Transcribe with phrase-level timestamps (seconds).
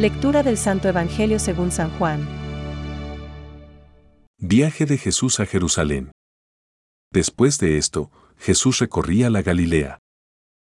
[0.00, 2.26] Lectura del Santo Evangelio según San Juan.
[4.38, 6.10] Viaje de Jesús a Jerusalén.
[7.12, 9.98] Después de esto, Jesús recorría la Galilea.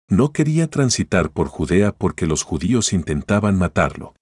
[0.10, 4.16] No quería transitar por Judea porque los judíos intentaban matarlo.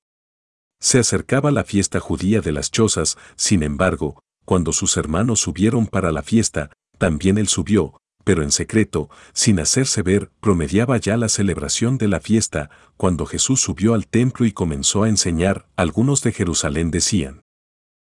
[0.82, 6.12] Se acercaba la fiesta judía de las chozas, sin embargo, cuando sus hermanos subieron para
[6.12, 11.98] la fiesta, también él subió, pero en secreto, sin hacerse ver, promediaba ya la celebración
[11.98, 16.92] de la fiesta, cuando Jesús subió al templo y comenzó a enseñar, algunos de Jerusalén
[16.92, 17.44] decían,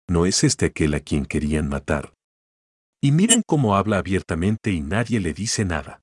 [0.07, 2.13] ¿no es este aquel a quien querían matar?
[3.01, 6.01] Y miren cómo habla abiertamente y nadie le dice nada.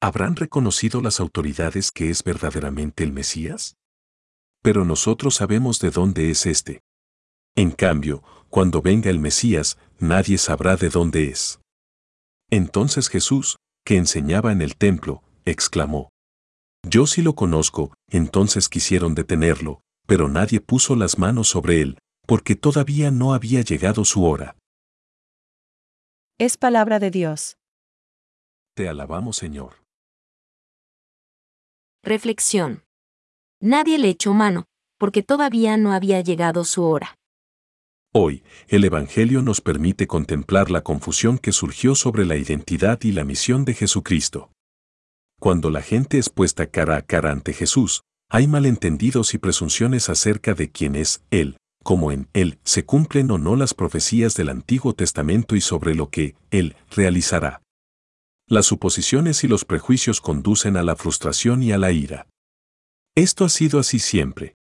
[0.00, 3.76] ¿Habrán reconocido las autoridades que es verdaderamente el Mesías?
[4.62, 6.80] Pero nosotros sabemos de dónde es este.
[7.56, 11.60] En cambio, cuando venga el Mesías, nadie sabrá de dónde es.
[12.50, 16.10] Entonces Jesús, que enseñaba en el templo, exclamó,
[16.88, 22.54] Yo sí lo conozco, entonces quisieron detenerlo, pero nadie puso las manos sobre él, porque
[22.54, 24.56] todavía no había llegado su hora.
[26.38, 27.56] Es palabra de Dios.
[28.74, 29.82] Te alabamos Señor.
[32.02, 32.84] Reflexión.
[33.60, 34.66] Nadie le echó mano,
[34.98, 37.16] porque todavía no había llegado su hora.
[38.18, 43.26] Hoy, el Evangelio nos permite contemplar la confusión que surgió sobre la identidad y la
[43.26, 44.50] misión de Jesucristo.
[45.38, 50.54] Cuando la gente es puesta cara a cara ante Jesús, hay malentendidos y presunciones acerca
[50.54, 54.94] de quién es Él, como en Él se cumplen o no las profecías del Antiguo
[54.94, 57.60] Testamento y sobre lo que Él realizará.
[58.48, 62.28] Las suposiciones y los prejuicios conducen a la frustración y a la ira.
[63.14, 64.54] Esto ha sido así siempre.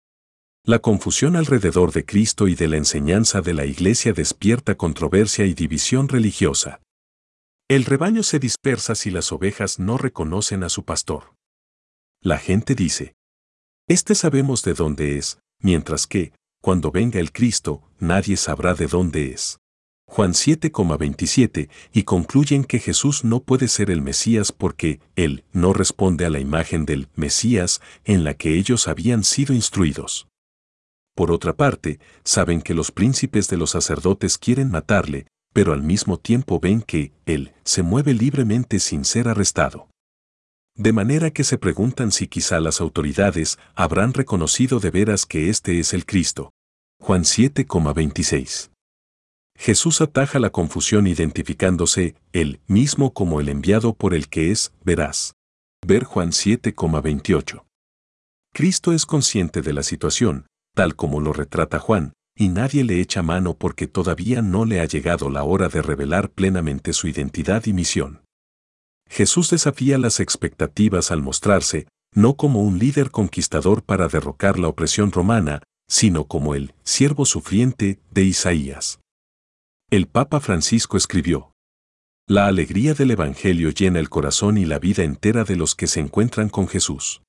[0.65, 5.55] La confusión alrededor de Cristo y de la enseñanza de la Iglesia despierta controversia y
[5.55, 6.81] división religiosa.
[7.69, 11.35] El rebaño se dispersa si las ovejas no reconocen a su pastor.
[12.21, 13.17] La gente dice,
[13.89, 16.33] Este sabemos de dónde es, mientras que,
[16.63, 19.59] cuando venga el Cristo, nadie sabrá de dónde es.
[20.07, 26.25] Juan 7,27 y concluyen que Jesús no puede ser el Mesías porque Él no responde
[26.25, 30.29] a la imagen del Mesías en la que ellos habían sido instruidos.
[31.15, 36.19] Por otra parte, saben que los príncipes de los sacerdotes quieren matarle, pero al mismo
[36.19, 39.89] tiempo ven que él se mueve libremente sin ser arrestado.
[40.75, 45.79] De manera que se preguntan si quizá las autoridades habrán reconocido de veras que este
[45.79, 46.53] es el Cristo.
[46.99, 48.71] Juan 7,26.
[49.59, 55.35] Jesús ataja la confusión identificándose él mismo como el enviado por el que es verás.
[55.87, 57.65] Ver Juan 7,28.
[58.55, 63.23] Cristo es consciente de la situación, tal como lo retrata Juan, y nadie le echa
[63.23, 67.73] mano porque todavía no le ha llegado la hora de revelar plenamente su identidad y
[67.73, 68.23] misión.
[69.09, 75.13] Jesús desafía las expectativas al mostrarse, no como un líder conquistador para derrocar la opresión
[75.13, 79.01] romana, sino como el siervo sufriente de Isaías.
[79.91, 81.53] El Papa Francisco escribió,
[82.27, 86.01] La alegría del Evangelio llena el corazón y la vida entera de los que se
[86.01, 87.21] encuentran con Jesús.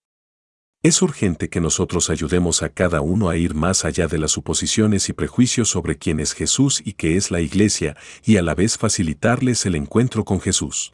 [0.85, 5.07] Es urgente que nosotros ayudemos a cada uno a ir más allá de las suposiciones
[5.07, 7.95] y prejuicios sobre quién es Jesús y qué es la Iglesia,
[8.25, 10.91] y a la vez facilitarles el encuentro con Jesús.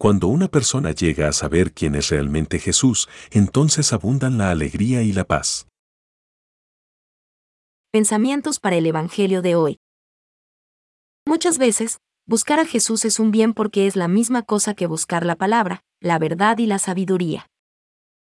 [0.00, 5.12] Cuando una persona llega a saber quién es realmente Jesús, entonces abundan la alegría y
[5.12, 5.68] la paz.
[7.92, 9.78] Pensamientos para el Evangelio de hoy.
[11.24, 15.24] Muchas veces, buscar a Jesús es un bien porque es la misma cosa que buscar
[15.24, 17.48] la palabra, la verdad y la sabiduría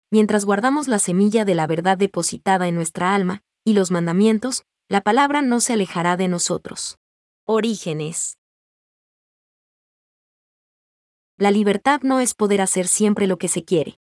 [0.09, 5.01] mientras guardamos la semilla de la verdad depositada en nuestra alma, y los mandamientos, la
[5.01, 6.97] palabra no se alejará de nosotros.
[7.45, 8.37] Orígenes.
[11.37, 13.99] La libertad no es poder hacer siempre lo que se quiere.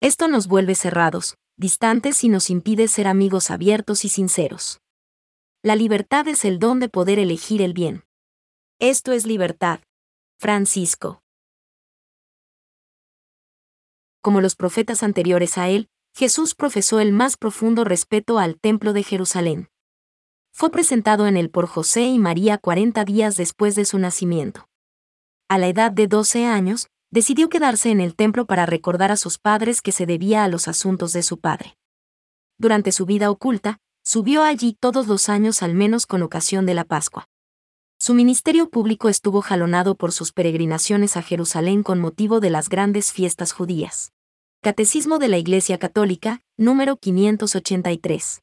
[0.00, 4.80] Esto nos vuelve cerrados, distantes y nos impide ser amigos abiertos y sinceros.
[5.62, 8.04] La libertad es el don de poder elegir el bien.
[8.78, 9.80] Esto es libertad.
[10.38, 11.22] Francisco
[14.20, 19.02] como los profetas anteriores a él, Jesús profesó el más profundo respeto al Templo de
[19.02, 19.68] Jerusalén.
[20.52, 24.68] Fue presentado en él por José y María 40 días después de su nacimiento.
[25.48, 29.38] A la edad de 12 años, decidió quedarse en el templo para recordar a sus
[29.38, 31.78] padres que se debía a los asuntos de su padre.
[32.58, 36.84] Durante su vida oculta, subió allí todos los años al menos con ocasión de la
[36.84, 37.28] Pascua.
[38.00, 43.10] Su ministerio público estuvo jalonado por sus peregrinaciones a Jerusalén con motivo de las grandes
[43.10, 44.12] fiestas judías.
[44.62, 48.40] Catecismo de la Iglesia Católica, número 583.